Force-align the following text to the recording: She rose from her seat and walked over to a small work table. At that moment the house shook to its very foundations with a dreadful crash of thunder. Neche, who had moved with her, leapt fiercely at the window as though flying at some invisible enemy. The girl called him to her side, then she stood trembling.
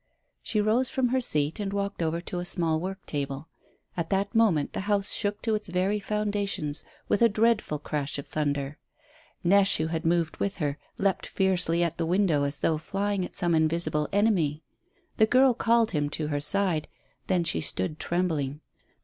She 0.41 0.59
rose 0.59 0.89
from 0.89 1.09
her 1.09 1.21
seat 1.21 1.59
and 1.59 1.71
walked 1.71 2.01
over 2.01 2.19
to 2.21 2.39
a 2.39 2.43
small 2.43 2.79
work 2.79 3.05
table. 3.05 3.49
At 3.95 4.09
that 4.09 4.33
moment 4.33 4.73
the 4.73 4.79
house 4.89 5.11
shook 5.13 5.43
to 5.43 5.53
its 5.53 5.69
very 5.69 5.99
foundations 5.99 6.83
with 7.07 7.21
a 7.21 7.29
dreadful 7.29 7.77
crash 7.77 8.17
of 8.17 8.27
thunder. 8.27 8.79
Neche, 9.43 9.77
who 9.77 9.87
had 9.89 10.03
moved 10.03 10.37
with 10.37 10.57
her, 10.57 10.79
leapt 10.97 11.27
fiercely 11.27 11.83
at 11.83 11.99
the 11.99 12.07
window 12.07 12.41
as 12.45 12.61
though 12.61 12.79
flying 12.79 13.23
at 13.23 13.35
some 13.35 13.53
invisible 13.53 14.09
enemy. 14.11 14.63
The 15.17 15.27
girl 15.27 15.53
called 15.53 15.91
him 15.91 16.09
to 16.09 16.29
her 16.29 16.41
side, 16.41 16.87
then 17.27 17.43
she 17.43 17.61
stood 17.61 17.99
trembling. 17.99 18.61